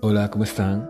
[0.00, 0.88] Hola, ¿cómo están?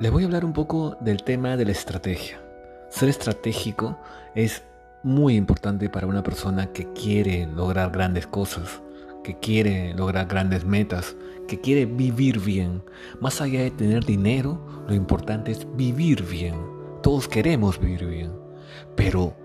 [0.00, 2.42] Les voy a hablar un poco del tema de la estrategia.
[2.90, 3.96] Ser estratégico
[4.34, 4.64] es
[5.04, 8.82] muy importante para una persona que quiere lograr grandes cosas,
[9.22, 11.14] que quiere lograr grandes metas,
[11.46, 12.82] que quiere vivir bien.
[13.20, 16.56] Más allá de tener dinero, lo importante es vivir bien.
[17.04, 18.32] Todos queremos vivir bien.
[18.96, 19.36] Pero,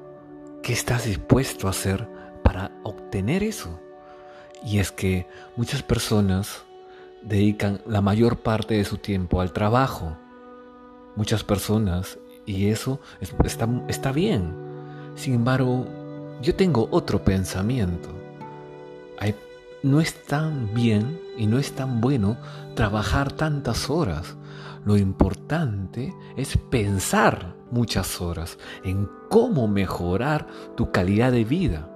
[0.63, 2.09] ¿qué estás dispuesto a hacer
[2.43, 3.79] para obtener eso?
[4.65, 6.65] Y es que muchas personas
[7.27, 10.17] dedican la mayor parte de su tiempo al trabajo.
[11.15, 14.55] Muchas personas, y eso está, está bien.
[15.15, 15.85] Sin embargo,
[16.41, 18.09] yo tengo otro pensamiento.
[19.83, 22.37] no es tan bien y no es tan bueno
[22.75, 24.35] trabajar tantas horas.
[24.85, 31.89] Lo importante es pensar muchas horas en cómo mejorar tu calidad de vida.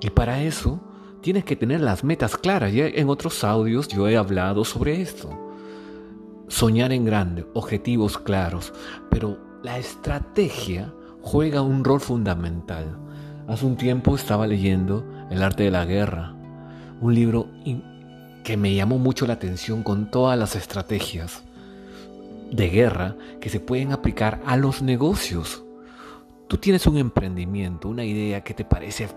[0.00, 0.80] Y para eso
[1.26, 2.72] tienes que tener las metas claras.
[2.72, 5.28] Ya en otros audios yo he hablado sobre esto.
[6.46, 8.72] Soñar en grande, objetivos claros,
[9.10, 12.96] pero la estrategia juega un rol fundamental.
[13.48, 16.32] Hace un tiempo estaba leyendo El arte de la guerra,
[17.00, 17.48] un libro
[18.44, 21.42] que me llamó mucho la atención con todas las estrategias
[22.52, 25.64] de guerra que se pueden aplicar a los negocios.
[26.46, 29.08] Tú tienes un emprendimiento, una idea que te parece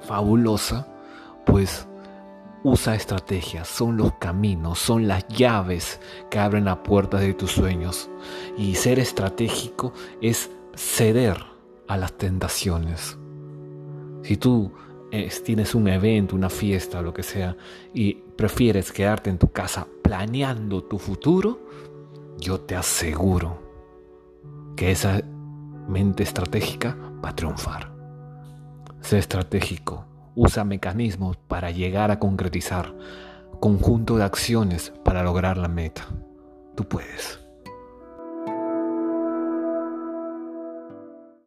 [0.00, 0.97] fabulosa,
[1.48, 1.88] pues
[2.62, 8.10] usa estrategias, son los caminos, son las llaves que abren la puerta de tus sueños.
[8.56, 11.44] Y ser estratégico es ceder
[11.86, 13.18] a las tentaciones.
[14.22, 14.72] Si tú
[15.10, 17.56] eh, tienes un evento, una fiesta, lo que sea,
[17.94, 21.60] y prefieres quedarte en tu casa planeando tu futuro,
[22.38, 23.62] yo te aseguro
[24.76, 25.22] que esa
[25.88, 27.92] mente estratégica va a triunfar.
[29.00, 30.04] Sé estratégico,
[30.38, 32.94] usa mecanismos para llegar a concretizar,
[33.58, 36.06] conjunto de acciones para lograr la meta.
[36.76, 37.47] Tú puedes.